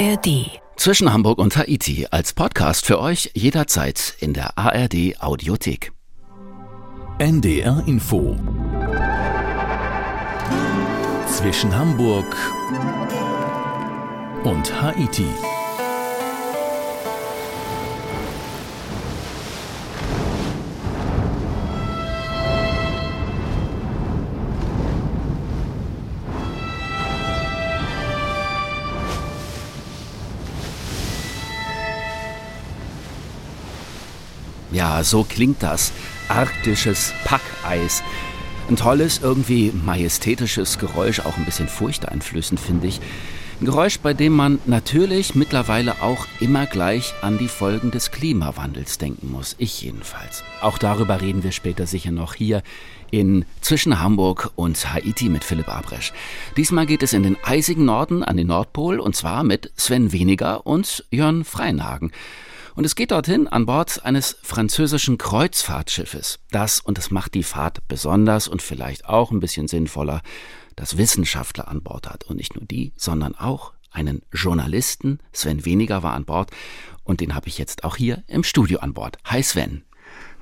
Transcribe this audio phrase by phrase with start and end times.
[0.00, 0.50] ARD.
[0.76, 5.92] Zwischen Hamburg und Haiti als Podcast für euch jederzeit in der ARD Audiothek.
[7.18, 8.34] NDR Info.
[11.26, 12.34] Zwischen Hamburg
[14.42, 15.26] und Haiti.
[34.80, 35.92] Ja, so klingt das.
[36.28, 38.02] Arktisches Packeis.
[38.66, 42.98] Ein tolles, irgendwie majestätisches Geräusch, auch ein bisschen furchteinflößend, finde ich.
[43.60, 48.96] Ein Geräusch, bei dem man natürlich mittlerweile auch immer gleich an die Folgen des Klimawandels
[48.96, 49.54] denken muss.
[49.58, 50.44] Ich jedenfalls.
[50.62, 52.62] Auch darüber reden wir später sicher noch hier
[53.10, 56.14] in Zwischen Hamburg und Haiti mit Philipp Abresch.
[56.56, 60.66] Diesmal geht es in den eisigen Norden an den Nordpol und zwar mit Sven Weniger
[60.66, 62.12] und Jörn Freinhagen.
[62.80, 66.38] Und es geht dorthin an Bord eines französischen Kreuzfahrtschiffes.
[66.50, 70.22] Das, und das macht die Fahrt besonders und vielleicht auch ein bisschen sinnvoller,
[70.76, 72.24] das Wissenschaftler an Bord hat.
[72.24, 75.18] Und nicht nur die, sondern auch einen Journalisten.
[75.30, 76.52] Sven Weniger war an Bord
[77.04, 79.18] und den habe ich jetzt auch hier im Studio an Bord.
[79.26, 79.82] Hi Sven.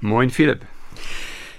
[0.01, 0.65] Moin Philipp.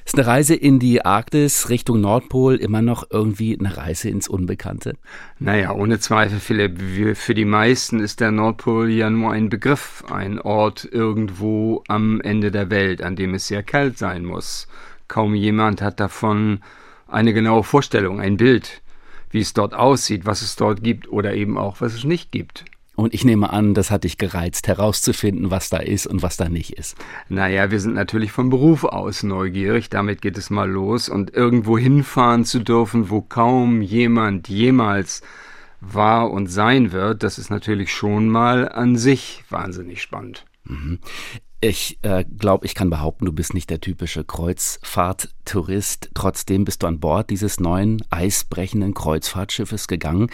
[0.09, 4.95] Ist eine Reise in die Arktis Richtung Nordpol immer noch irgendwie eine Reise ins Unbekannte?
[5.37, 6.81] Naja, ohne Zweifel, Philipp.
[7.15, 12.49] Für die meisten ist der Nordpol ja nur ein Begriff, ein Ort irgendwo am Ende
[12.49, 14.67] der Welt, an dem es sehr kalt sein muss.
[15.07, 16.61] Kaum jemand hat davon
[17.07, 18.81] eine genaue Vorstellung, ein Bild,
[19.29, 22.65] wie es dort aussieht, was es dort gibt oder eben auch, was es nicht gibt.
[22.99, 26.49] Und ich nehme an, das hat dich gereizt, herauszufinden, was da ist und was da
[26.49, 26.97] nicht ist.
[27.29, 31.07] Naja, wir sind natürlich vom Beruf aus neugierig, damit geht es mal los.
[31.07, 35.21] Und irgendwo hinfahren zu dürfen, wo kaum jemand jemals
[35.79, 40.43] war und sein wird, das ist natürlich schon mal an sich wahnsinnig spannend.
[40.65, 40.99] Mhm.
[41.61, 46.09] Ich äh, glaube, ich kann behaupten, du bist nicht der typische Kreuzfahrttourist.
[46.15, 50.29] Trotzdem bist du an Bord dieses neuen, eisbrechenden Kreuzfahrtschiffes gegangen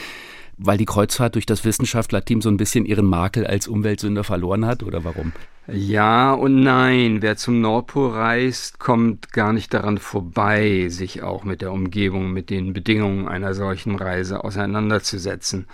[0.57, 4.83] weil die Kreuzfahrt durch das Wissenschaftlerteam so ein bisschen ihren Makel als Umweltsünder verloren hat
[4.83, 5.33] oder warum?
[5.67, 7.21] Ja und nein.
[7.21, 12.49] Wer zum Nordpol reist, kommt gar nicht daran vorbei, sich auch mit der Umgebung, mit
[12.49, 15.67] den Bedingungen einer solchen Reise auseinanderzusetzen.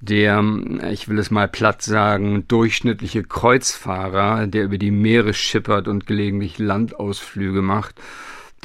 [0.00, 0.44] Der,
[0.90, 6.58] ich will es mal platt sagen, durchschnittliche Kreuzfahrer, der über die Meere schippert und gelegentlich
[6.58, 7.94] Landausflüge macht,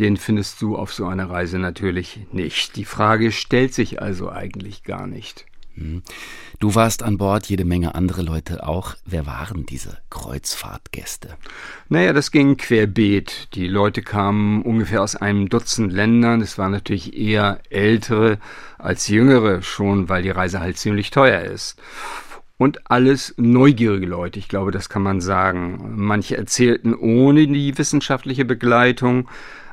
[0.01, 2.75] den findest du auf so einer Reise natürlich nicht.
[2.75, 5.45] Die Frage stellt sich also eigentlich gar nicht.
[5.75, 6.01] Hm.
[6.59, 8.95] Du warst an Bord, jede Menge andere Leute auch.
[9.05, 11.37] Wer waren diese Kreuzfahrtgäste?
[11.87, 13.49] Naja, das ging querbeet.
[13.53, 16.41] Die Leute kamen ungefähr aus einem Dutzend Ländern.
[16.41, 18.39] Es waren natürlich eher ältere
[18.79, 21.79] als jüngere, schon weil die Reise halt ziemlich teuer ist.
[22.57, 25.93] Und alles neugierige Leute, ich glaube, das kann man sagen.
[25.95, 29.27] Manche erzählten ohne die wissenschaftliche Begleitung,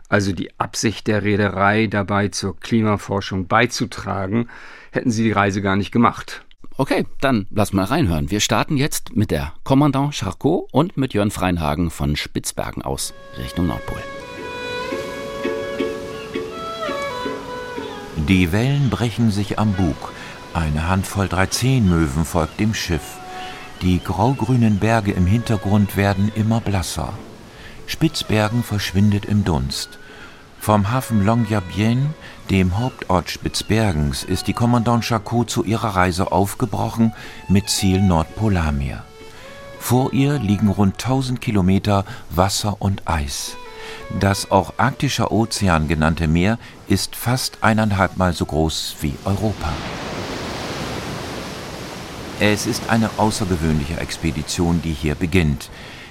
[0.08, 4.48] also die Absicht der Reederei dabei zur Klimaforschung beizutragen,
[4.90, 6.44] hätten sie die Reise gar nicht gemacht.
[6.76, 8.30] Okay, dann lass mal reinhören.
[8.30, 13.66] Wir starten jetzt mit der Kommandant Charcot und mit Jörn Freinhagen von Spitzbergen aus Richtung
[13.66, 13.98] Nordpol.
[18.28, 20.12] Die Wellen brechen sich am Bug.
[20.54, 23.16] Eine Handvoll 13-Möwen folgt dem Schiff.
[23.82, 27.12] Die graugrünen Berge im Hintergrund werden immer blasser.
[27.88, 29.98] Spitzbergen verschwindet im Dunst.
[30.60, 32.14] Vom Hafen Longyearbyen,
[32.50, 37.14] dem Hauptort Spitzbergens, ist die Kommandant Charcot zu ihrer Reise aufgebrochen
[37.48, 39.04] mit Ziel Nordpolarmeer.
[39.80, 43.56] Vor ihr liegen rund 1000 Kilometer Wasser und Eis.
[44.20, 49.72] Das auch Arktischer Ozean genannte Meer ist fast eineinhalb Mal so groß wie Europa.
[52.38, 55.70] Es ist eine außergewöhnliche Expedition, die hier beginnt.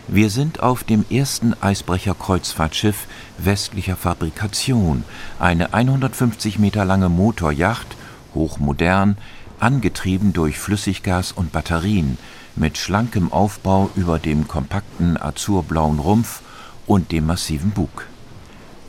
[0.09, 3.07] Wir sind auf dem ersten Eisbrecher-Kreuzfahrtschiff
[3.37, 5.03] westlicher Fabrikation,
[5.37, 7.97] eine 150 Meter lange Motorjacht,
[8.33, 9.17] hochmodern,
[9.59, 12.17] angetrieben durch Flüssiggas und Batterien,
[12.55, 16.41] mit schlankem Aufbau über dem kompakten azurblauen Rumpf
[16.85, 18.05] und dem massiven Bug.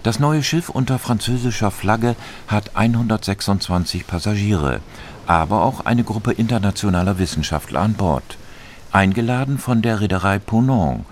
[0.05, 2.15] Das neue Schiff unter französischer Flagge
[2.47, 4.79] hat 126 Passagiere,
[5.26, 8.38] aber auch eine Gruppe internationaler Wissenschaftler an Bord
[8.93, 11.05] eingeladen von der Reederei Ponant,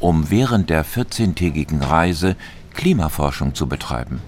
[0.00, 2.36] um während der 14-tägigen Reise
[2.74, 4.20] Klimaforschung zu betreiben.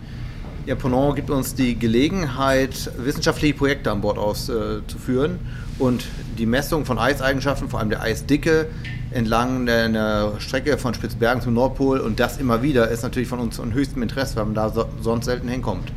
[0.67, 5.39] Ja, Ponant gibt uns die Gelegenheit, wissenschaftliche Projekte an Bord auszuführen
[5.79, 6.05] und
[6.39, 8.67] die Messung von Eiseigenschaften, vor allem der Eisdicke,
[9.13, 13.57] entlang der Strecke von Spitzbergen zum Nordpol und das immer wieder ist natürlich von uns
[13.57, 15.93] von höchstem Interesse, weil man da so, sonst selten hinkommt.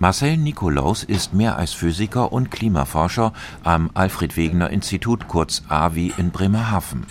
[0.00, 3.32] Marcel Nikolaus ist Meereisphysiker und Klimaforscher
[3.64, 7.04] am Alfred Wegener Institut kurz AWI in Bremerhaven.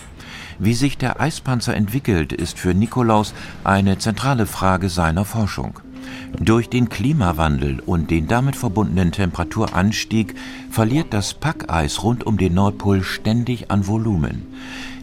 [0.58, 5.80] Wie sich der Eispanzer entwickelt, ist für Nikolaus eine zentrale Frage seiner Forschung.
[6.40, 10.34] Durch den Klimawandel und den damit verbundenen Temperaturanstieg
[10.70, 14.46] verliert das Packeis rund um den Nordpol ständig an Volumen.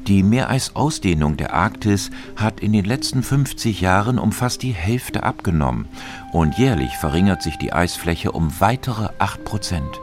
[0.08, 5.88] Die Meereisausdehnung der Arktis hat in den letzten 50 Jahren um fast die Hälfte abgenommen
[6.32, 10.00] und jährlich verringert sich die Eisfläche um weitere 8 Prozent.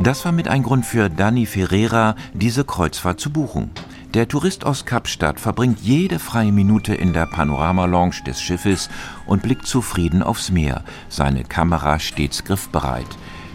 [0.00, 3.70] Das war mit ein Grund für Dani Ferreira, diese Kreuzfahrt zu buchen.
[4.14, 8.88] Der Tourist aus Kapstadt verbringt jede freie Minute in der Panorama-Lounge des Schiffes
[9.26, 13.08] und blickt zufrieden aufs Meer, seine Kamera stets griffbereit.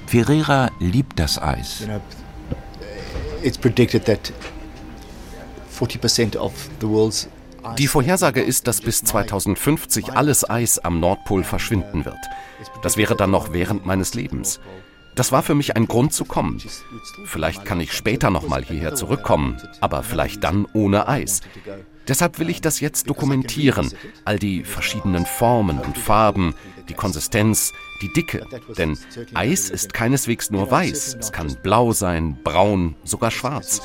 [0.05, 1.87] Ferreira liebt das Eis.
[3.41, 4.33] It's predicted that
[7.77, 12.17] die Vorhersage ist, dass bis 2050 alles Eis am Nordpol verschwinden wird.
[12.81, 14.59] Das wäre dann noch während meines Lebens.
[15.15, 16.61] Das war für mich ein Grund zu kommen.
[17.25, 21.41] Vielleicht kann ich später nochmal hierher zurückkommen, aber vielleicht dann ohne Eis.
[22.09, 23.91] Deshalb will ich das jetzt dokumentieren,
[24.25, 26.55] all die verschiedenen Formen und Farben,
[26.89, 27.71] die Konsistenz,
[28.01, 28.45] die Dicke.
[28.77, 28.97] Denn
[29.35, 33.81] Eis ist keineswegs nur weiß, es kann blau sein, braun, sogar schwarz.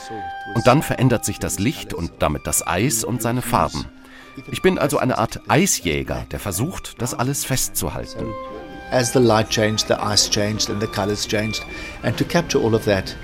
[0.54, 3.84] Und dann verändert sich das Licht und damit das Eis und seine Farben.
[4.50, 8.26] Ich bin also eine Art Eisjäger, der versucht, das alles festzuhalten.
[8.90, 11.62] As the light changed, the ice changed and the colors changed.
[12.02, 13.16] And to capture all of that,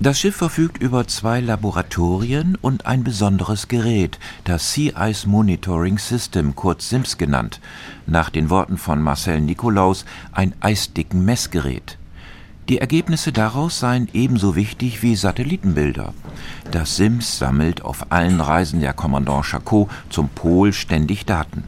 [0.00, 6.54] das Schiff verfügt über zwei Laboratorien und ein besonderes Gerät, das Sea Ice Monitoring System,
[6.54, 7.60] kurz SIMS genannt,
[8.06, 11.98] nach den Worten von Marcel Nikolaus ein eisdicken Messgerät.
[12.68, 16.12] Die Ergebnisse daraus seien ebenso wichtig wie Satellitenbilder.
[16.70, 21.64] Das SIMS sammelt auf allen Reisen der Kommandant Charcot zum Pol ständig Daten.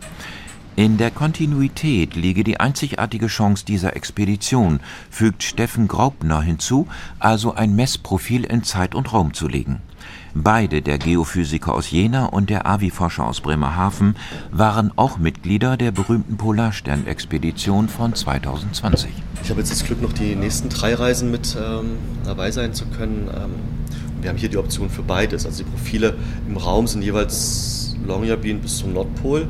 [0.77, 4.81] In der Kontinuität liege die einzigartige Chance dieser Expedition,
[5.11, 6.87] fügt Steffen Graupner hinzu,
[7.19, 9.83] also ein Messprofil in Zeit und Raum zu legen.
[10.33, 14.15] Beide, der Geophysiker aus Jena und der AVI-Forscher aus Bremerhaven,
[14.53, 19.11] waren auch Mitglieder der berühmten Polarstern-Expedition von 2020.
[19.43, 22.87] Ich habe jetzt das Glück, noch die nächsten drei Reisen mit ähm, dabei sein zu
[22.87, 23.29] können.
[23.35, 23.51] Ähm,
[24.23, 25.47] wir haben hier die Option für beides.
[25.47, 26.15] Also die Profile
[26.49, 29.49] im Raum sind jeweils Longyearbyen bis zum Nordpol,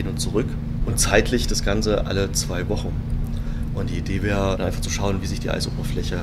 [0.00, 0.48] hin und zurück
[0.86, 2.92] und zeitlich das Ganze alle zwei Wochen.
[3.74, 6.18] Und die Idee wäre einfach zu schauen, wie sich die Eisoberfläche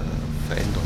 [0.47, 0.83] verändert.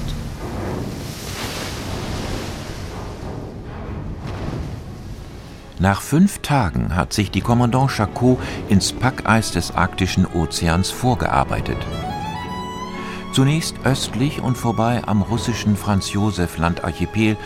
[5.79, 8.37] Nach fünf Tagen hat sich die Kommandant Charcot
[8.69, 11.77] ins Packeis des Arktischen Ozeans vorgearbeitet.
[13.33, 17.37] Zunächst östlich und vorbei am russischen Franz-Josef-Land-Archipel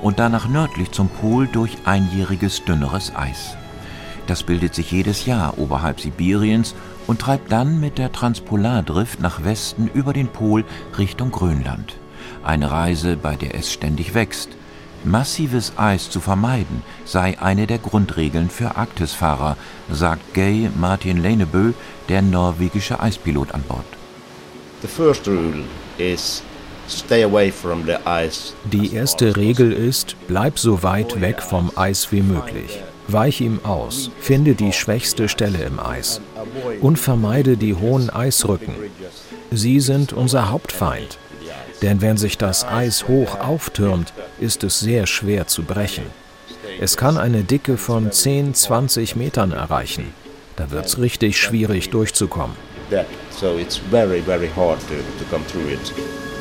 [0.00, 3.56] und danach nördlich zum Pol durch einjähriges dünneres Eis.
[4.26, 6.74] Das bildet sich jedes Jahr oberhalb Sibiriens
[7.06, 10.64] und treibt dann mit der Transpolardrift nach Westen über den Pol
[10.96, 11.96] Richtung Grönland.
[12.44, 14.50] Eine Reise, bei der es ständig wächst.
[15.04, 19.56] Massives Eis zu vermeiden sei eine der Grundregeln für Arktisfahrer,
[19.90, 21.72] sagt Gay Martin Lenebø,
[22.08, 23.84] der norwegische Eispilot an Bord.
[28.64, 32.80] Die erste Regel ist, bleib so weit weg vom Eis wie möglich.
[33.08, 36.20] Weich ihm aus, finde die schwächste Stelle im Eis
[36.80, 38.74] und vermeide die hohen Eisrücken.
[39.50, 41.18] Sie sind unser Hauptfeind.
[41.82, 46.04] Denn wenn sich das Eis hoch auftürmt, ist es sehr schwer zu brechen.
[46.80, 50.14] Es kann eine Dicke von 10, 20 Metern erreichen.
[50.56, 52.56] Da wird es richtig schwierig durchzukommen.
[53.30, 56.31] So it's very, very hard to, to come through it.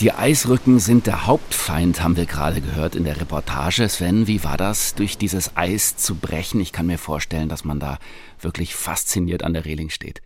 [0.00, 3.88] Die Eisrücken sind der Hauptfeind, haben wir gerade gehört in der Reportage.
[3.88, 6.60] Sven, wie war das, durch dieses Eis zu brechen?
[6.60, 7.98] Ich kann mir vorstellen, dass man da
[8.40, 10.22] wirklich fasziniert an der Reling steht.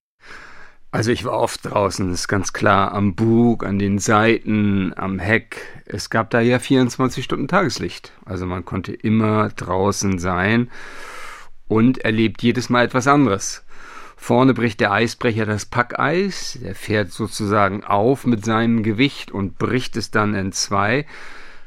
[0.91, 5.83] Also ich war oft draußen, ist ganz klar, am Bug, an den Seiten, am Heck.
[5.87, 8.13] Es gab da ja 24 Stunden Tageslicht.
[8.27, 10.71] Also man konnte immer draußen sein
[11.67, 13.62] und erlebt jedes Mal etwas anderes.
[14.23, 19.97] Vorne bricht der Eisbrecher das Packeis, der fährt sozusagen auf mit seinem Gewicht und bricht
[19.97, 21.07] es dann in zwei,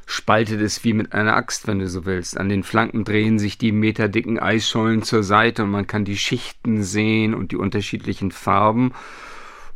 [0.05, 2.37] spaltet es wie mit einer Axt, wenn du so willst.
[2.37, 6.81] An den Flanken drehen sich die meterdicken Eisschollen zur Seite und man kann die Schichten
[6.81, 8.93] sehen und die unterschiedlichen Farben.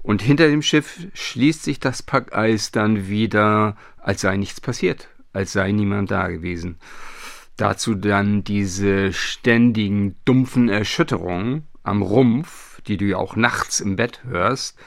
[0.01, 5.51] Und hinter dem Schiff schließt sich das Packeis dann wieder, als sei nichts passiert, als
[5.51, 6.77] sei niemand da gewesen.
[7.57, 14.23] Dazu dann diese ständigen dumpfen Erschütterungen am Rumpf, die du ja auch nachts im Bett
[14.23, 14.77] hörst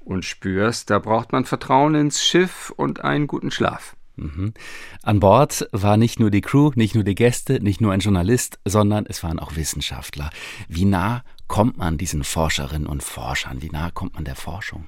[0.00, 3.96] und spürst, da braucht man Vertrauen ins Schiff und einen guten Schlaf.
[4.16, 4.52] Mhm.
[5.02, 8.58] An Bord war nicht nur die Crew, nicht nur die Gäste, nicht nur ein Journalist,
[8.64, 10.30] sondern es waren auch Wissenschaftler.
[10.68, 13.62] Wie nah kommt man diesen Forscherinnen und Forschern?
[13.62, 14.84] Wie nah kommt man der Forschung?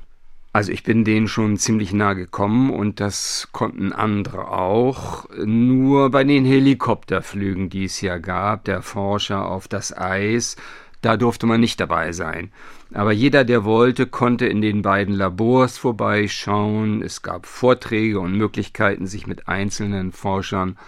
[0.53, 5.27] Also ich bin denen schon ziemlich nah gekommen und das konnten andere auch.
[5.45, 10.55] Nur bei den Helikopterflügen, die es ja gab, der Forscher auf das Eis,
[11.05, 12.51] da durfte man nicht dabei sein.
[12.93, 17.03] Aber jeder, der wollte, konnte in den beiden Labors vorbeischauen.
[17.03, 20.79] Es gab Vorträge und Möglichkeiten, sich mit einzelnen Forschern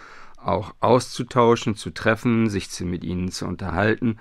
[0.43, 4.19] auch auszutauschen, zu treffen, sich mit ihnen zu unterhalten.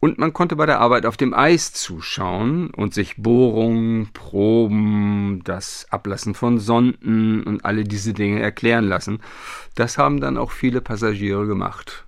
[0.00, 5.86] Und man konnte bei der Arbeit auf dem Eis zuschauen und sich Bohrungen, Proben, das
[5.90, 9.20] Ablassen von Sonden und alle diese Dinge erklären lassen.
[9.74, 12.04] Das haben dann auch viele Passagiere gemacht.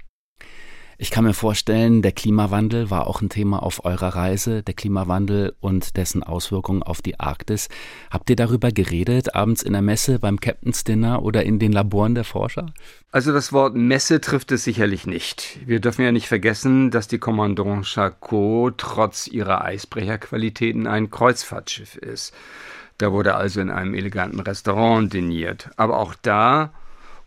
[1.03, 5.55] Ich kann mir vorstellen, der Klimawandel war auch ein Thema auf eurer Reise, der Klimawandel
[5.59, 7.71] und dessen Auswirkungen auf die Arktis.
[8.11, 12.15] Habt ihr darüber geredet, abends in der Messe, beim Captain's Dinner oder in den Laboren
[12.15, 12.67] der Forscher?
[13.13, 15.61] Also das Wort Messe trifft es sicherlich nicht.
[15.65, 22.35] Wir dürfen ja nicht vergessen, dass die Commandant Charcot trotz ihrer Eisbrecherqualitäten ein Kreuzfahrtschiff ist.
[22.99, 25.71] Da wurde also in einem eleganten Restaurant diniert.
[25.79, 26.75] Aber auch da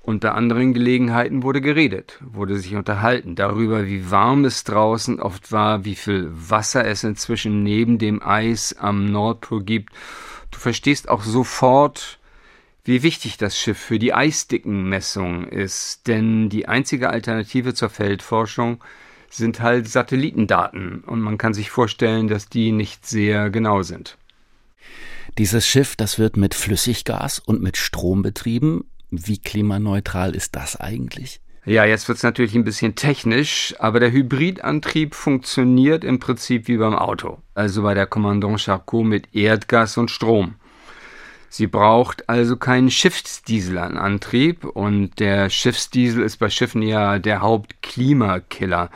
[0.04, 5.86] unter anderen Gelegenheiten wurde geredet, wurde sich unterhalten darüber, wie warm es draußen oft war,
[5.86, 9.94] wie viel Wasser es inzwischen neben dem Eis am Nordpol gibt.
[10.52, 12.20] Du verstehst auch sofort,
[12.84, 18.84] wie wichtig das Schiff für die Eisdickenmessung ist, denn die einzige Alternative zur Feldforschung
[19.30, 24.18] sind halt Satellitendaten und man kann sich vorstellen, dass die nicht sehr genau sind.
[25.38, 28.84] Dieses Schiff, das wird mit Flüssiggas und mit Strom betrieben.
[29.22, 31.40] Wie klimaneutral ist das eigentlich?
[31.66, 36.76] Ja, jetzt wird es natürlich ein bisschen technisch, aber der Hybridantrieb funktioniert im Prinzip wie
[36.76, 40.56] beim Auto, also bei der Commandant Charcot mit Erdgas und Strom.
[41.48, 48.90] Sie braucht also keinen Schiffsdieselantrieb und der Schiffsdiesel ist bei Schiffen ja der Hauptklimakiller.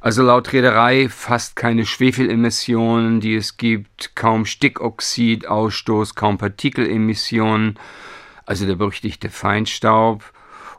[0.00, 7.78] Also laut Reederei fast keine Schwefelemissionen, die es gibt, kaum Stickoxidausstoß, kaum Partikelemissionen
[8.48, 10.24] also der berüchtigte Feinstaub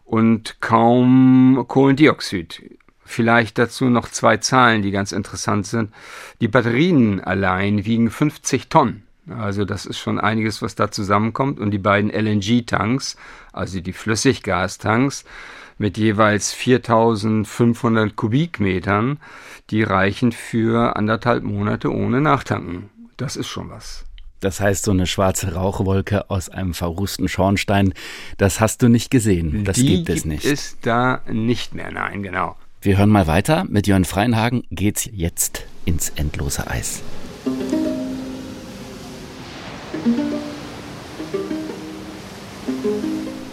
[0.03, 2.79] und kaum Kohlendioxid.
[3.05, 5.93] Vielleicht dazu noch zwei Zahlen, die ganz interessant sind.
[6.41, 9.03] Die Batterien allein wiegen 50 Tonnen.
[9.29, 11.59] Also das ist schon einiges, was da zusammenkommt.
[11.59, 13.17] Und die beiden LNG-Tanks,
[13.53, 15.23] also die Flüssiggastanks,
[15.77, 19.19] mit jeweils 4500 Kubikmetern,
[19.69, 22.89] die reichen für anderthalb Monate ohne Nachtanken.
[23.17, 24.08] Das ist schon was.
[24.39, 27.93] Das heißt, so eine schwarze Rauchwolke aus einem verrußten Schornstein,
[28.37, 29.65] das hast du nicht gesehen.
[29.65, 30.45] Das Die gibt es nicht.
[30.45, 32.55] Ist da nicht mehr, nein, genau.
[32.81, 33.65] Wir hören mal weiter.
[33.67, 37.01] Mit Jörn Freinhagen geht's jetzt ins endlose Eis.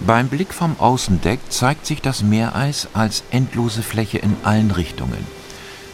[0.06, 5.35] Beim Blick vom Außendeck zeigt sich das Meereis als endlose Fläche in allen Richtungen.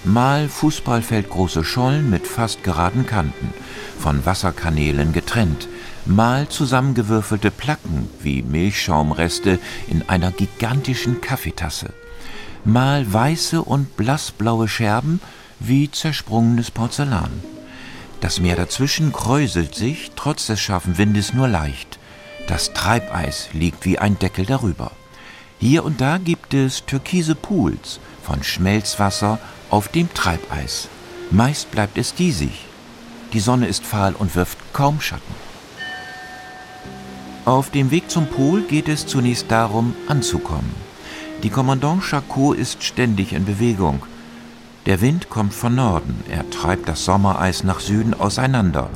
[0.05, 3.55] Mal Fußballfeldgroße Schollen mit fast geraden Kanten,
[4.01, 5.69] von Wasserkanälen getrennt,
[6.07, 11.91] mal zusammengewürfelte Placken wie Milchschaumreste in einer gigantischen Kaffeetasse,
[12.65, 15.21] mal weiße und blassblaue Scherben
[15.61, 17.31] wie zersprungenes Porzellan.
[18.21, 22.01] Das Meer dazwischen kräuselt sich, trotz des scharfen Windes, nur leicht.
[22.49, 24.91] Das Treibeis liegt wie ein Deckel darüber.
[25.61, 29.39] Hier und da gibt es türkise Pools von Schmelzwasser
[29.73, 30.89] auf dem Treibeis.
[31.31, 32.67] Meist bleibt es diesig.
[33.33, 35.35] Die Sonne ist fahl und wirft kaum Schatten.
[37.47, 40.75] Auf dem Weg zum Pol geht es zunächst darum, anzukommen.
[41.43, 44.03] Die Kommandant Charcot ist ständig in Bewegung.
[44.85, 48.91] Der Wind kommt von Norden, er treibt das Sommereis nach Süden auseinander.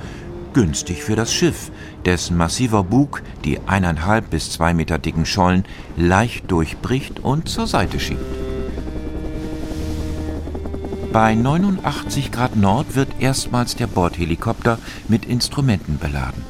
[0.52, 1.71] Günstig für das Schiff,
[2.04, 5.64] dessen massiver Bug die eineinhalb bis zwei Meter dicken Schollen
[5.97, 8.45] leicht durchbricht und zur Seite schiebt.
[11.16, 16.44] Bei 89 Grad Nord wird erstmals der Bordhelikopter mit Instrumenten beladen.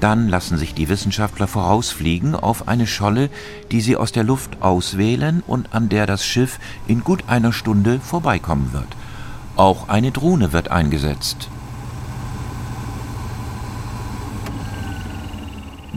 [0.00, 3.30] Dann lassen sich die Wissenschaftler vorausfliegen auf eine Scholle,
[3.70, 8.00] die sie aus der Luft auswählen und an der das Schiff in gut einer Stunde
[8.00, 8.88] vorbeikommen wird.
[9.54, 11.48] Auch eine Drohne wird eingesetzt.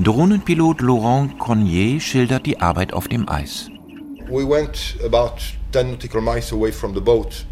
[0.03, 3.72] Drohnenpilot Laurent Cornier schildert die Arbeit auf dem Eis.
[4.29, 5.41] We went about
[5.72, 7.48] 10 nautical miles away from the boat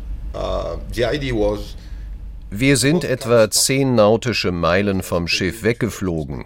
[2.49, 6.45] Wir sind etwa zehn nautische Meilen vom Schiff weggeflogen.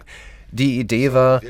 [0.52, 1.40] Die Idee war,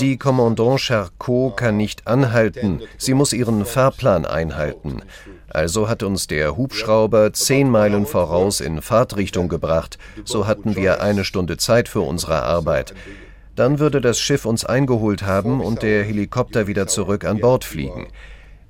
[0.00, 5.02] die Commandant Charcot kann nicht anhalten, sie muss ihren Fahrplan einhalten.
[5.48, 9.98] Also hat uns der Hubschrauber zehn Meilen voraus in Fahrtrichtung gebracht.
[10.24, 12.94] So hatten wir eine Stunde Zeit für unsere Arbeit.
[13.54, 18.08] Dann würde das Schiff uns eingeholt haben und der Helikopter wieder zurück an Bord fliegen.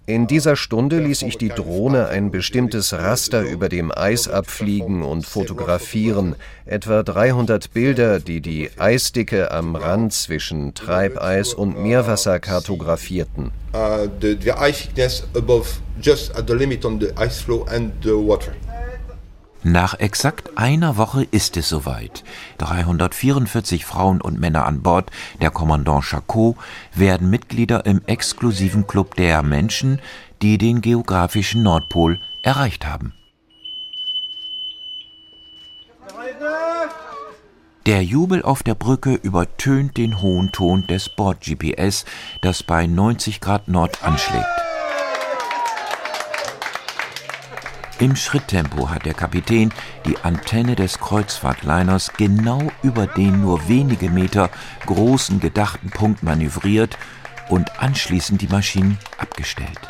[0.08, 5.26] In dieser Stunde ließ ich die Drohne ein bestimmtes Raster über dem Eis abfliegen und
[5.26, 13.50] fotografieren, etwa 300 Bilder, die die Eisdicke am Rand zwischen Treibeis und Meerwasser kartografierten.
[13.74, 17.92] Uh, the, the ice thickness above, just at the limit on the ice flow and
[18.04, 18.54] the water.
[19.68, 22.22] Nach exakt einer Woche ist es soweit.
[22.58, 26.54] 344 Frauen und Männer an Bord der Kommandant Charcot
[26.94, 30.00] werden Mitglieder im exklusiven Club der Menschen,
[30.40, 33.12] die den geografischen Nordpol erreicht haben.
[37.86, 42.04] Der Jubel auf der Brücke übertönt den hohen Ton des Bord-GPS,
[42.40, 44.46] das bei 90 Grad Nord anschlägt.
[47.98, 49.72] Im Schritttempo hat der Kapitän
[50.04, 54.50] die Antenne des Kreuzfahrtliners genau über den nur wenige Meter
[54.84, 56.98] großen gedachten Punkt manövriert
[57.48, 59.80] und anschließend die Maschinen abgestellt.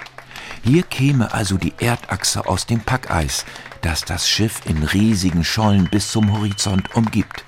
[0.62, 3.44] Hier käme also die Erdachse aus dem Packeis,
[3.82, 7.44] das das Schiff in riesigen Schollen bis zum Horizont umgibt.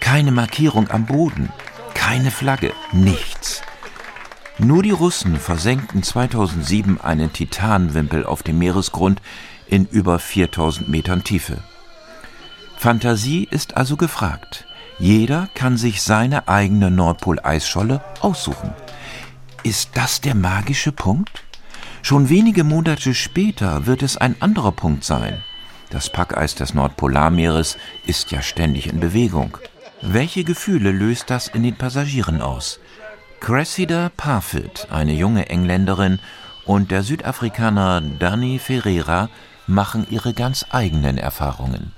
[0.00, 1.50] Keine Markierung am Boden,
[1.92, 3.60] keine Flagge, nichts.
[4.58, 9.20] Nur die Russen versenkten 2007 einen Titanwimpel auf dem Meeresgrund,
[9.68, 11.58] in über 4000 Metern Tiefe.
[12.76, 14.66] Fantasie ist also gefragt.
[14.98, 18.72] Jeder kann sich seine eigene Nordpoleisscholle aussuchen.
[19.62, 21.42] Ist das der magische Punkt?
[22.02, 25.42] Schon wenige Monate später wird es ein anderer Punkt sein.
[25.90, 29.58] Das Packeis des Nordpolarmeeres ist ja ständig in Bewegung.
[30.02, 32.80] Welche Gefühle löst das in den Passagieren aus?
[33.40, 36.20] Cressida Parfit, eine junge Engländerin,
[36.64, 39.28] und der Südafrikaner Danny Ferreira
[39.66, 41.92] machen ihre ganz eigenen Erfahrungen.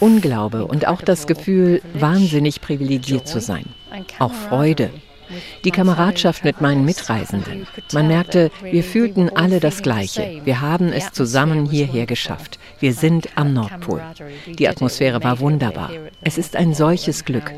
[0.00, 3.64] Unglaube und auch das Gefühl, wahnsinnig privilegiert zu sein.
[4.18, 4.90] Auch Freude.
[5.64, 7.66] Die Kameradschaft mit meinen Mitreisenden.
[7.92, 10.42] Man merkte, wir fühlten alle das Gleiche.
[10.44, 12.58] Wir haben es zusammen hierher geschafft.
[12.78, 14.02] Wir sind am Nordpol.
[14.46, 15.90] Die Atmosphäre war wunderbar.
[16.20, 17.52] Es ist ein solches Glück.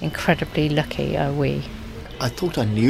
[0.00, 1.62] Incredibly lucky are we.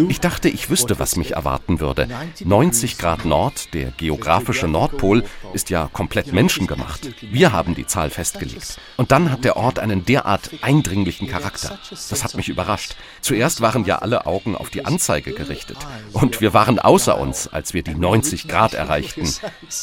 [0.09, 2.09] Ich dachte, ich wüsste, was mich erwarten würde.
[2.45, 7.11] 90 Grad Nord, der geografische Nordpol, ist ja komplett menschengemacht.
[7.23, 8.79] Wir haben die Zahl festgelegt.
[8.97, 11.79] Und dann hat der Ort einen derart eindringlichen Charakter.
[11.91, 12.97] Das hat mich überrascht.
[13.21, 15.79] Zuerst waren ja alle Augen auf die Anzeige gerichtet.
[16.13, 19.29] Und wir waren außer uns, als wir die 90 Grad erreichten.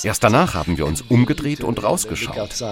[0.03, 2.63] Erst danach haben wir uns umgedreht und rausgeschaut.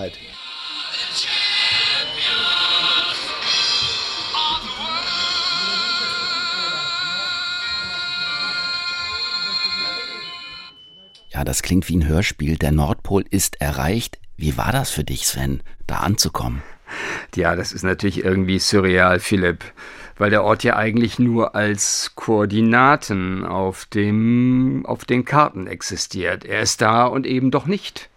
[11.34, 12.58] Ja, das klingt wie ein Hörspiel.
[12.58, 14.20] Der Nordpol ist erreicht.
[14.36, 16.62] Wie war das für dich, Sven, da anzukommen?
[17.36, 19.64] Ja, das ist natürlich irgendwie surreal, Philipp,
[20.18, 26.44] weil der Ort ja eigentlich nur als Koordinaten auf, dem, auf den Karten existiert.
[26.44, 28.10] Er ist da und eben doch nicht.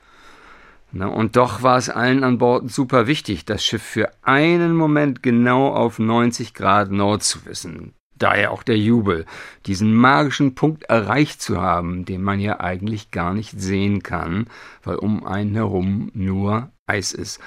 [0.90, 5.22] Na, und doch war es allen an Bord super wichtig, das Schiff für einen Moment
[5.22, 7.94] genau auf 90 Grad Nord zu wissen.
[8.18, 9.26] Daher auch der Jubel,
[9.66, 14.46] diesen magischen Punkt erreicht zu haben, den man ja eigentlich gar nicht sehen kann,
[14.82, 17.40] weil um einen herum nur Eis ist.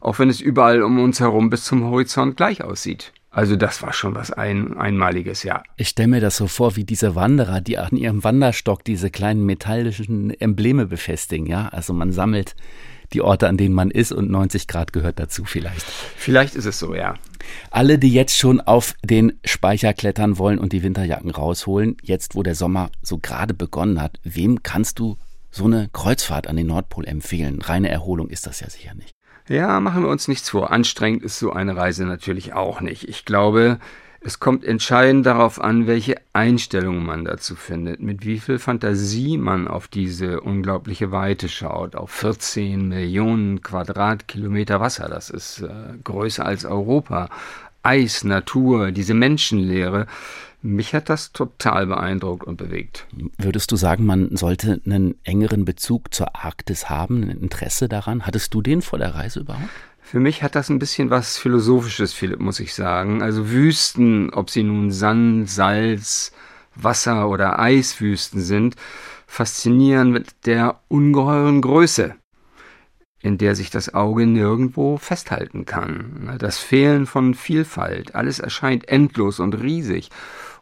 [0.00, 3.12] Auch wenn es überall um uns herum bis zum Horizont gleich aussieht.
[3.34, 5.62] Also das war schon was ein, Einmaliges, ja.
[5.76, 9.44] Ich stelle mir das so vor, wie diese Wanderer, die an ihrem Wanderstock diese kleinen
[9.44, 11.68] metallischen Embleme befestigen, ja.
[11.68, 12.54] Also man sammelt
[13.12, 15.84] die Orte, an denen man ist und 90 Grad gehört dazu vielleicht.
[16.16, 17.14] Vielleicht ist es so, ja.
[17.70, 22.42] Alle, die jetzt schon auf den Speicher klettern wollen und die Winterjacken rausholen, jetzt wo
[22.42, 25.16] der Sommer so gerade begonnen hat, wem kannst du
[25.50, 27.62] so eine Kreuzfahrt an den Nordpol empfehlen?
[27.62, 29.14] Reine Erholung ist das ja sicher nicht.
[29.48, 30.70] Ja, machen wir uns nichts vor.
[30.70, 33.08] Anstrengend ist so eine Reise natürlich auch nicht.
[33.08, 33.78] Ich glaube,
[34.26, 39.68] es kommt entscheidend darauf an, welche Einstellung man dazu findet, mit wie viel Fantasie man
[39.68, 45.68] auf diese unglaubliche Weite schaut, auf 14 Millionen Quadratkilometer Wasser, das ist äh,
[46.02, 47.28] größer als Europa,
[47.82, 50.06] Eis, Natur, diese Menschenlehre.
[50.62, 53.06] Mich hat das total beeindruckt und bewegt.
[53.36, 58.26] Würdest du sagen, man sollte einen engeren Bezug zur Arktis haben, ein Interesse daran?
[58.26, 59.68] Hattest du den vor der Reise überhaupt?
[60.14, 63.20] Für mich hat das ein bisschen was Philosophisches, Philipp, muss ich sagen.
[63.20, 66.30] Also Wüsten, ob sie nun Sand, Salz,
[66.76, 68.76] Wasser oder Eiswüsten sind,
[69.26, 72.14] faszinieren mit der ungeheuren Größe,
[73.22, 76.36] in der sich das Auge nirgendwo festhalten kann.
[76.38, 80.10] Das Fehlen von Vielfalt, alles erscheint endlos und riesig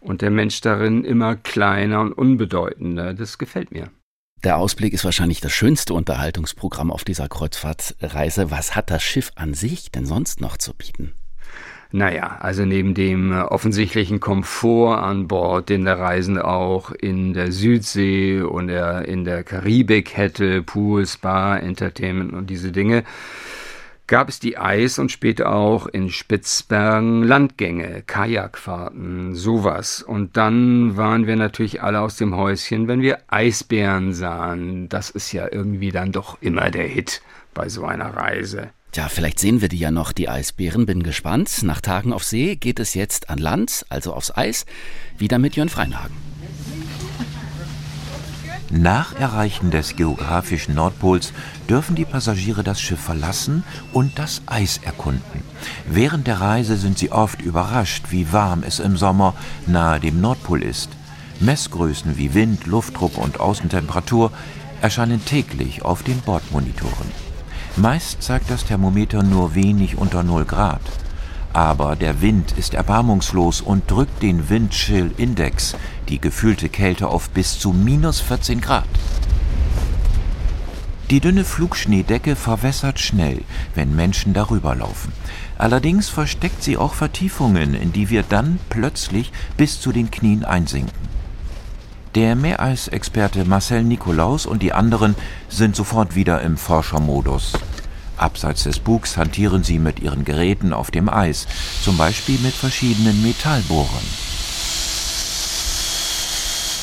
[0.00, 3.12] und der Mensch darin immer kleiner und unbedeutender.
[3.12, 3.90] Das gefällt mir.
[4.44, 8.50] Der Ausblick ist wahrscheinlich das schönste Unterhaltungsprogramm auf dieser Kreuzfahrtreise.
[8.50, 11.12] Was hat das Schiff an sich denn sonst noch zu bieten?
[11.92, 17.52] Naja, also neben dem äh, offensichtlichen Komfort an Bord, den der Reisende auch in der
[17.52, 23.04] Südsee und der, in der Karibik hätte, Pool, Spa, Entertainment und diese Dinge,
[24.12, 30.02] gab es die Eis- und später auch in Spitzbergen Landgänge, Kajakfahrten, sowas.
[30.02, 34.90] Und dann waren wir natürlich alle aus dem Häuschen, wenn wir Eisbären sahen.
[34.90, 37.22] Das ist ja irgendwie dann doch immer der Hit
[37.54, 38.68] bei so einer Reise.
[38.90, 40.84] Tja, vielleicht sehen wir die ja noch, die Eisbären.
[40.84, 41.62] Bin gespannt.
[41.62, 44.66] Nach Tagen auf See geht es jetzt an Land, also aufs Eis,
[45.16, 46.14] wieder mit Jörn Freinhagen.
[48.74, 51.34] Nach Erreichen des geografischen Nordpols
[51.68, 55.42] dürfen die Passagiere das Schiff verlassen und das Eis erkunden.
[55.88, 59.34] Während der Reise sind sie oft überrascht, wie warm es im Sommer
[59.66, 60.90] nahe dem Nordpol ist.
[61.40, 64.32] Messgrößen wie Wind, Luftdruck und Außentemperatur
[64.80, 67.10] erscheinen täglich auf den Bordmonitoren.
[67.76, 70.82] Meist zeigt das Thermometer nur wenig unter 0 Grad.
[71.52, 75.76] Aber der Wind ist erbarmungslos und drückt den Windchill-Index,
[76.08, 78.84] die gefühlte Kälte, auf bis zu minus 14 Grad.
[81.12, 83.42] Die dünne Flugschneedecke verwässert schnell,
[83.74, 85.12] wenn Menschen darüber laufen.
[85.58, 90.96] Allerdings versteckt sie auch Vertiefungen, in die wir dann plötzlich bis zu den Knien einsinken.
[92.14, 95.14] Der Meereisexperte Marcel Nikolaus und die anderen
[95.50, 97.58] sind sofort wieder im Forschermodus.
[98.16, 101.46] Abseits des Bugs hantieren sie mit ihren Geräten auf dem Eis,
[101.84, 104.06] zum Beispiel mit verschiedenen Metallbohrern.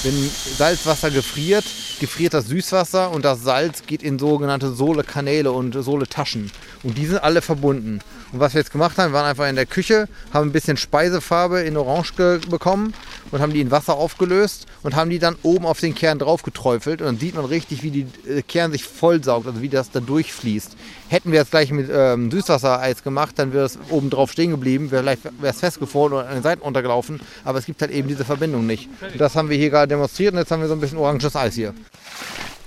[0.04, 1.65] Wenn Salzwasser gefriert,
[2.00, 6.52] gefriert das Süßwasser und das Salz geht in sogenannte Sohlekanäle und Sohletaschen.
[6.84, 8.00] Und die sind alle verbunden.
[8.32, 10.78] Und was wir jetzt gemacht haben, wir waren einfach in der Küche, haben ein bisschen
[10.78, 12.94] Speisefarbe in Orange bekommen
[13.32, 16.44] und haben die in Wasser aufgelöst und haben die dann oben auf den Kern drauf
[16.44, 17.02] geträufelt.
[17.02, 20.00] Und dann sieht man richtig, wie die äh, Kern sich vollsaugt, also wie das da
[20.00, 20.76] durchfließt.
[21.10, 24.89] Hätten wir das gleich mit ähm, Süßwassereis gemacht, dann wäre es oben drauf stehen geblieben,
[24.89, 27.19] vielleicht wäre es festgefroren oder an den Seiten untergelaufen.
[27.43, 28.89] Aber es gibt halt eben diese Verbindung nicht.
[29.02, 31.36] Und das haben wir hier gerade demonstriert und jetzt haben wir so ein bisschen oranges
[31.36, 31.74] Eis hier.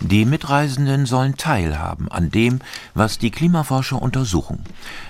[0.01, 2.59] Die Mitreisenden sollen teilhaben an dem,
[2.93, 4.65] was die Klimaforscher untersuchen.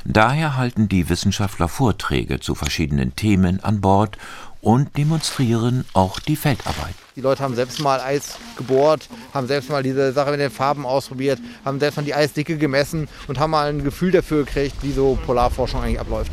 [0.05, 4.19] Daher halten die Wissenschaftler Vorträge zu verschiedenen Themen an Bord
[4.63, 6.95] und demonstrieren auch die Feldarbeit.
[7.17, 10.87] Die Leute haben selbst mal Eis gebohrt, haben selbst mal diese Sache mit den Farben
[10.87, 14.93] ausprobiert, haben selbst mal die Eisdicke gemessen und haben mal ein Gefühl dafür gekriegt, wie
[14.93, 16.33] so Polarforschung eigentlich abläuft.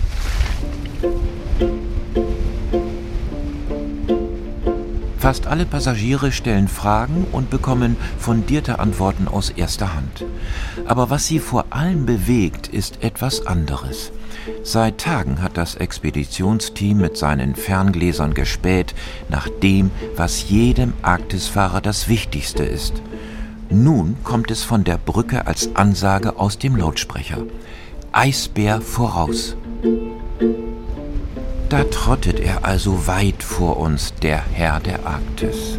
[5.17, 10.23] Fast alle Passagiere stellen Fragen und bekommen fundierte Antworten aus erster Hand.
[10.85, 14.11] Aber was sie vor allem bewegt, ist etwas anderes.
[14.63, 18.93] Seit Tagen hat das Expeditionsteam mit seinen Ferngläsern gespäht
[19.29, 23.01] nach dem, was jedem Arktisfahrer das Wichtigste ist.
[23.69, 27.43] Nun kommt es von der Brücke als Ansage aus dem Lautsprecher.
[28.11, 29.55] Eisbär voraus.
[31.69, 35.77] Da trottet er also weit vor uns, der Herr der Arktis.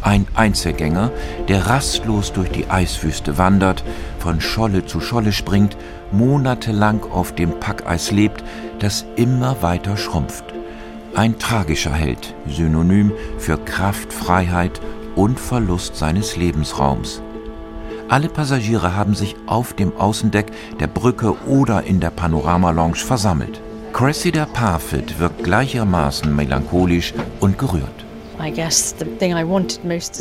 [0.00, 1.10] Ein Einzelgänger,
[1.48, 3.82] der rastlos durch die Eiswüste wandert,
[4.20, 5.76] von Scholle zu Scholle springt,
[6.16, 8.44] monatelang auf dem Packeis lebt,
[8.78, 10.44] das immer weiter schrumpft.
[11.14, 14.80] Ein tragischer Held, Synonym für Kraft, Freiheit
[15.14, 17.22] und Verlust seines Lebensraums.
[18.08, 23.60] Alle Passagiere haben sich auf dem Außendeck der Brücke oder in der Panorama-Lounge versammelt.
[23.92, 28.03] Cressida Parfit wirkt gleichermaßen melancholisch und gerührt.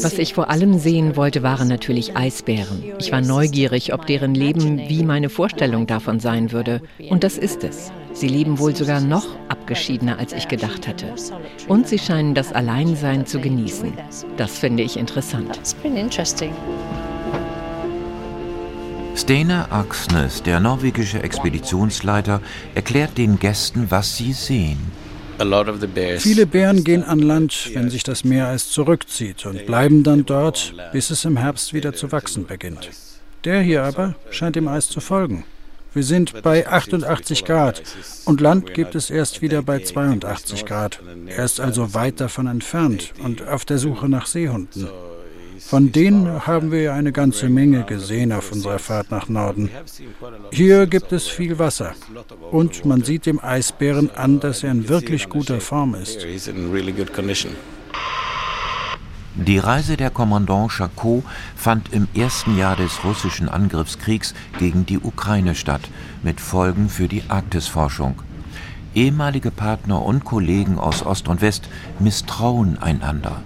[0.02, 2.84] Was ich vor allem sehen wollte, waren natürlich Eisbären.
[3.00, 6.82] Ich war neugierig, ob deren Leben wie meine Vorstellung davon sein würde.
[7.10, 7.92] Und das ist es.
[8.14, 11.14] Sie leben wohl sogar noch abgeschiedener, als ich gedacht hatte.
[11.68, 13.94] Und sie scheinen das Alleinsein zu genießen.
[14.38, 15.60] Das finde ich interessant.
[19.16, 22.42] Steinar Aksnes, der norwegische Expeditionsleiter,
[22.76, 25.03] erklärt den Gästen, was sie sehen.
[26.20, 31.10] Viele Bären gehen an Land, wenn sich das Meereis zurückzieht und bleiben dann dort, bis
[31.10, 32.90] es im Herbst wieder zu wachsen beginnt.
[33.44, 35.44] Der hier aber scheint dem Eis zu folgen.
[35.94, 37.84] Wir sind bei 88 Grad
[38.26, 41.00] und Land gibt es erst wieder bei 82 Grad.
[41.28, 44.88] Er ist also weit davon entfernt und auf der Suche nach Seehunden.
[45.66, 49.70] Von denen haben wir eine ganze Menge gesehen auf unserer Fahrt nach Norden.
[50.52, 51.94] Hier gibt es viel Wasser
[52.52, 56.26] und man sieht dem Eisbären an, dass er in wirklich guter Form ist.
[59.36, 61.24] Die Reise der Kommandant Chacot
[61.56, 65.82] fand im ersten Jahr des russischen Angriffskriegs gegen die Ukraine statt,
[66.22, 68.22] mit Folgen für die Arktisforschung.
[68.94, 71.68] Ehemalige Partner und Kollegen aus Ost und West
[72.00, 73.42] misstrauen einander.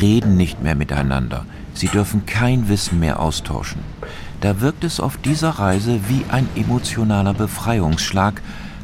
[0.00, 3.80] Reden nicht mehr miteinander, sie dürfen kein Wissen mehr austauschen.
[4.40, 8.42] Da wirkt es auf dieser Reise wie ein emotionaler Befreiungsschlag,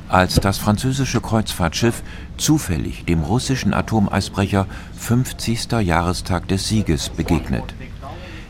[0.09, 2.03] als das französische Kreuzfahrtschiff
[2.37, 5.73] zufällig dem russischen Atomeisbrecher 50.
[5.83, 7.75] Jahrestag des Sieges begegnet.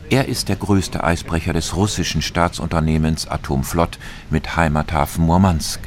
[0.09, 5.81] Er ist der größte Eisbrecher des russischen Staatsunternehmens Atomflott mit Heimathafen Murmansk.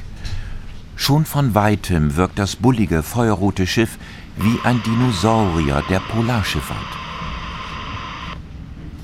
[0.94, 3.98] Schon von weitem wirkt das bullige, feuerrote Schiff
[4.37, 6.79] wie ein Dinosaurier der Polarschifffahrt.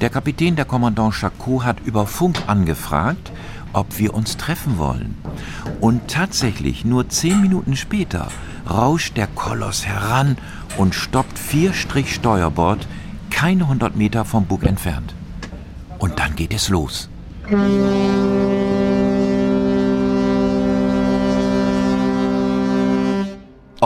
[0.01, 3.33] Der Kapitän der Kommandant Chacot hat über Funk angefragt,
[3.73, 5.17] ob wir uns treffen wollen.
[5.81, 8.29] Und tatsächlich, nur zehn Minuten später,
[8.69, 10.37] rauscht der Koloss heran
[10.77, 12.87] und stoppt vier Strich Steuerbord
[13.31, 15.14] keine hundert Meter vom Bug entfernt.
[15.99, 17.09] Und dann geht es los.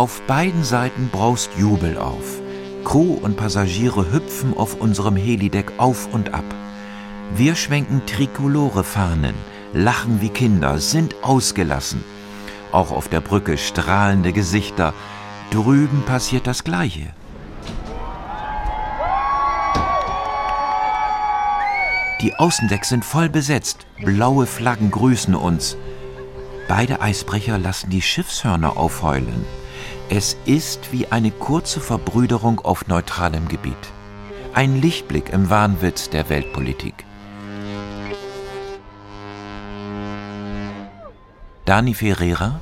[0.02, 2.40] Auf beiden Seiten braust Jubel auf.
[2.82, 6.44] Crew und Passagiere hüpfen auf unserem Helideck auf und ab.
[7.36, 9.36] Wir schwenken trikolore Fahnen,
[9.72, 12.02] lachen wie Kinder, sind ausgelassen.
[12.72, 14.92] Auch auf der Brücke strahlende Gesichter.
[15.52, 17.14] Drüben passiert das Gleiche.
[22.22, 23.86] Die Außendecks sind voll besetzt.
[24.04, 25.76] Blaue Flaggen grüßen uns.
[26.66, 29.61] Beide Eisbrecher lassen die Schiffshörner aufheulen.
[30.08, 33.74] Es ist wie eine kurze Verbrüderung auf neutralem Gebiet.
[34.54, 37.04] Ein Lichtblick im Wahnwitz der Weltpolitik.
[41.64, 42.60] Dani Ferreira?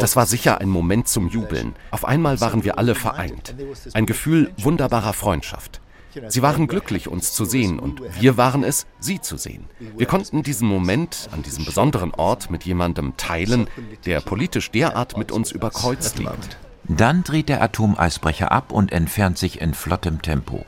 [0.00, 1.74] Das war sicher ein Moment zum Jubeln.
[1.90, 3.54] Auf einmal waren wir alle vereint.
[3.94, 5.80] Ein Gefühl wunderbarer Freundschaft.
[6.28, 9.64] Sie waren glücklich, uns zu sehen, und wir waren es, sie zu sehen.
[9.96, 13.68] Wir konnten diesen Moment an diesem besonderen Ort mit jemandem teilen,
[14.04, 16.58] der politisch derart mit uns überkreuzt liegt.
[16.90, 20.64] Dann dreht der Atomeisbrecher ab und entfernt sich in flottem Tempo.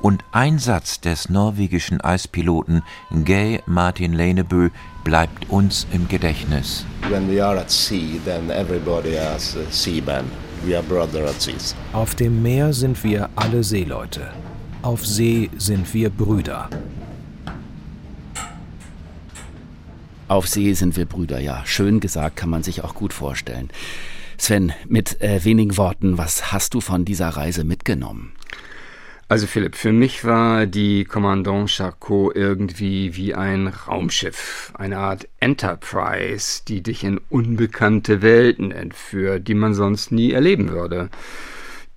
[0.00, 4.70] Und ein Satz des norwegischen Eispiloten Gay Martin Leinebø
[5.04, 6.86] bleibt uns im Gedächtnis.
[7.10, 10.24] When we are at sea, then everybody has a seaman.
[10.64, 11.74] We are brother at seas.
[11.92, 14.32] Auf dem Meer sind wir alle Seeleute.
[14.82, 16.70] Auf See sind wir Brüder.
[20.28, 21.62] Auf See sind wir Brüder, ja.
[21.66, 23.70] Schön gesagt, kann man sich auch gut vorstellen.
[24.38, 28.32] Sven, mit äh, wenigen Worten, was hast du von dieser Reise mitgenommen?
[29.26, 36.62] Also Philipp, für mich war die Commandant Charcot irgendwie wie ein Raumschiff, eine Art Enterprise,
[36.68, 41.10] die dich in unbekannte Welten entführt, die man sonst nie erleben würde.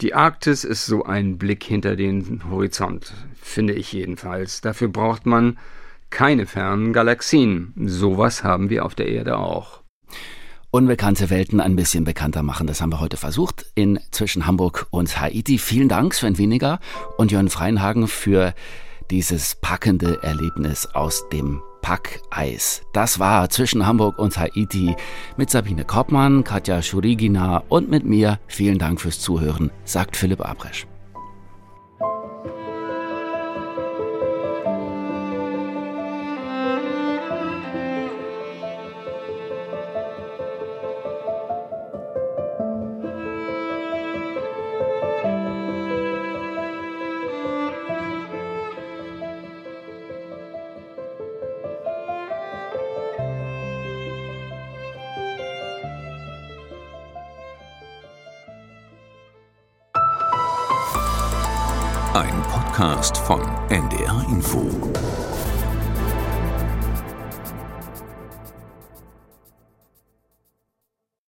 [0.02, 4.60] Die Arktis ist so ein Blick hinter den Horizont, finde ich jedenfalls.
[4.60, 5.60] Dafür braucht man
[6.10, 7.74] keine fernen Galaxien.
[7.86, 9.82] Sowas haben wir auf der Erde auch.
[10.72, 15.20] Unbekannte Welten ein bisschen bekannter machen, das haben wir heute versucht in zwischen Hamburg und
[15.22, 15.60] Haiti.
[15.60, 16.80] Vielen Dank Sven Weniger
[17.18, 18.56] und Jörn Freinhagen für
[19.12, 22.82] dieses packende Erlebnis aus dem Packeis.
[22.94, 24.96] Das war zwischen Hamburg und Haiti
[25.38, 28.40] mit Sabine Koppmann, Katja Schurigina und mit mir.
[28.48, 30.86] Vielen Dank fürs Zuhören, sagt Philipp Abresch.